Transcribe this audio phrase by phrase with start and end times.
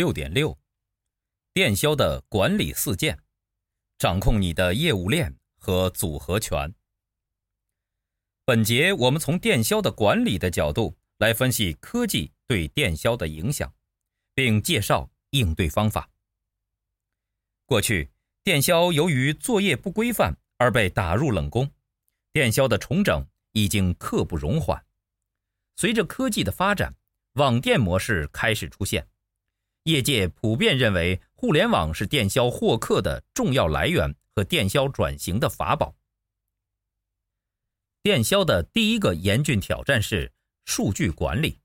[0.00, 0.58] 六点六，
[1.52, 3.22] 电销的管理四件，
[3.98, 6.72] 掌控你的业务链和组合拳。
[8.46, 13.70] 本节我们从电销的管理的角度来分析科技对电销的影响，
[14.32, 16.08] 并介绍应对方法。
[17.66, 18.10] 过去，
[18.42, 21.70] 电销由于作业不规范而被打入冷宫，
[22.32, 24.82] 电销的重整已经刻不容缓。
[25.76, 26.96] 随着科技的发展，
[27.34, 29.06] 网店模式开始出现。
[29.84, 35.96] 业界普遍认为，互联网是电销获客的重要来源和电销转型的法宝。
[38.02, 40.32] 电销的第一个严峻挑战是
[40.64, 41.58] 数据管理。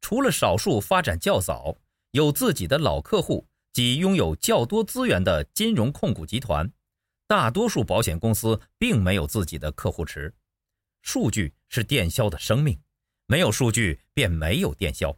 [0.00, 1.76] 除了少数发展较早、
[2.12, 6.72] 有自己的老客户及拥有较多资源的金融控股集团，
[7.26, 10.34] 大多数保险公司并没有自己的客户池。
[11.02, 12.80] 数据是电销的生命，
[13.26, 15.16] 没有数据便没有电销。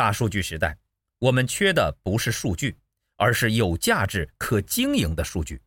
[0.00, 0.78] 大数据时代，
[1.18, 2.74] 我们缺的不是数据，
[3.16, 5.60] 而是有价值、可经营的数据。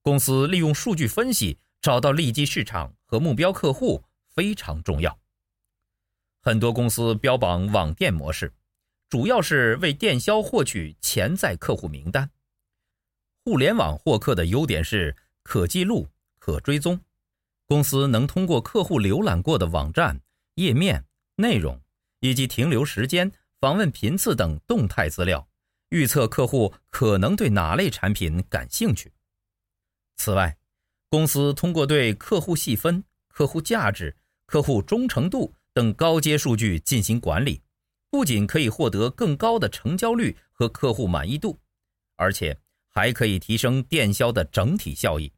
[0.00, 5.18] 公司利用数据分析找到利基市场和目标客户非常重要。
[6.40, 8.54] 很多公司标榜网店模式，
[9.08, 12.30] 主要是为电销获取潜在客户名单。
[13.44, 16.06] 互联网获客的优点是可记录、
[16.38, 17.00] 可追踪，
[17.66, 20.20] 公司能通过客户浏览过的网站、
[20.54, 21.82] 页面、内容
[22.20, 23.32] 以及停留时间。
[23.60, 25.48] 访问频次等动态资料，
[25.88, 29.12] 预测客户可能对哪类产品感兴趣。
[30.16, 30.56] 此外，
[31.08, 37.60] 公司通过对客户细分、客户价值、客户忠诚度等高阶数据进行管理，
[38.10, 41.58] 不仅可以获得更高的成交率和客户满意度，
[42.14, 42.56] 而且
[42.88, 45.32] 还可以提升电销的整体效益。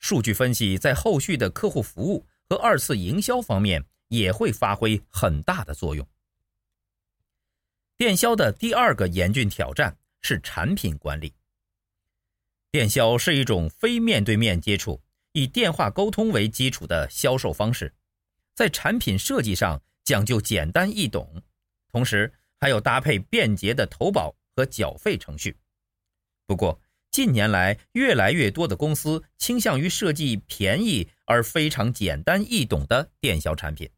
[0.00, 6.04] 数据分析在后续的客户服务和二次营销方面也会发挥很大的作用。
[8.04, 11.32] 电销的第二个严峻挑战是产品管理。
[12.70, 15.00] 电销是一种非面对面接触、
[15.32, 17.94] 以电话沟通为基础的销售方式，
[18.54, 21.42] 在产品设计上讲究简单易懂，
[21.90, 25.56] 同时还有搭配便捷的投保和缴费程序。
[26.44, 26.78] 不过，
[27.10, 33.88] 近年来越来越多的公司倾向于设计便宜而非常简单易懂的电销产品，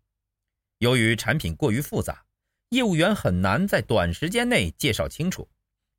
[0.79, 2.26] 由于产品过于复杂。
[2.71, 5.49] 业务员很难在短时间内介绍清楚，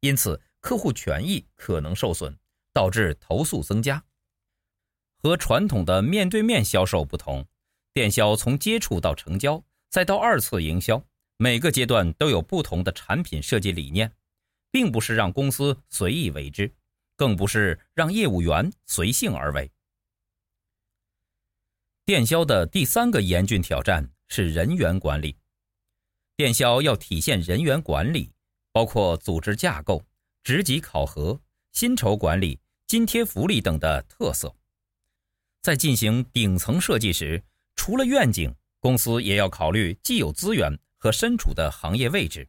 [0.01, 2.37] 因此客户权益可能受损，
[2.73, 4.03] 导致投诉增加。
[5.19, 7.45] 和传统的面对面销售不同，
[7.93, 11.03] 电销从接触到成交，再到二次营销，
[11.37, 14.11] 每个阶段都有不同的产品设计理念，
[14.69, 16.71] 并不是让公司随意为之，
[17.15, 19.71] 更不是让业务员随性而为。
[22.05, 25.35] 电销的第三个严峻挑战是人员管理。
[26.37, 28.31] 电销要体现人员管理，
[28.71, 30.05] 包括组织架构、
[30.43, 34.55] 职级考核、薪酬管理、津贴福利等的特色。
[35.63, 37.43] 在进行顶层设计时，
[37.75, 42.47] 除了愿景，公司也要考虑既有资源和身处的行业位置。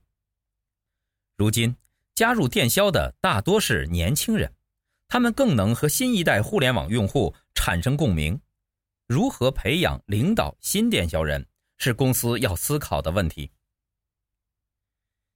[1.39, 1.75] 如今
[2.15, 4.53] 加入电销的大多是年轻人，
[5.09, 8.39] 他们更能和新一代互联网用户产生共鸣。
[9.07, 11.49] 如何培养领导新电销人，
[11.79, 13.51] 是公司要思考的问题。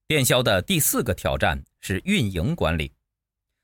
[0.07, 2.93] 电销的第四个挑战是运营管理。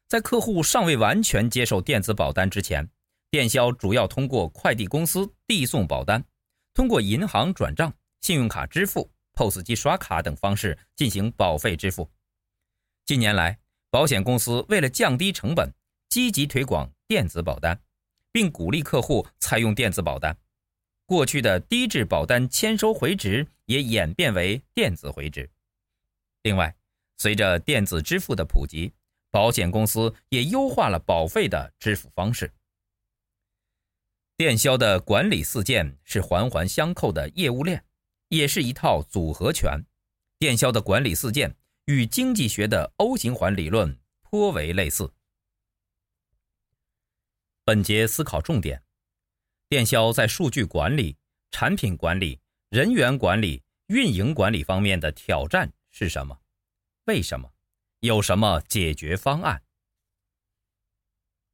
[0.08, 2.88] 在客户尚未完全接受电子保单之前，
[3.30, 6.24] 电销主要通过快递公司递送保单，
[6.72, 12.10] 通过银行转账、信用卡支付、POS 机刷卡等方式进行保费支付。
[13.04, 13.58] 近年来，
[13.90, 15.70] 保险公司为了降低成本，
[16.08, 17.78] 积极推广电子保单，
[18.32, 20.34] 并鼓励客户采用电子保单。
[21.04, 25.50] 过去的低质保单签收回执也演变为电子回执。
[26.48, 26.74] 另外，
[27.18, 28.90] 随着电子支付的普及，
[29.30, 32.50] 保险公司也优化了保费的支付方式。
[34.34, 37.84] 电销的管理四件是环环相扣的业务链，
[38.30, 39.78] 也是一套组合拳。
[40.38, 41.54] 电销的管理四件
[41.84, 45.12] 与经济学的 O 型环理论颇为类似。
[47.66, 48.82] 本节思考重点：
[49.68, 51.18] 电销在数据管理、
[51.50, 52.40] 产品管理、
[52.70, 56.38] 人员管理、运营管理方面的挑战是什么？
[57.06, 57.52] 为什么？
[57.98, 59.64] 有什么解决方案？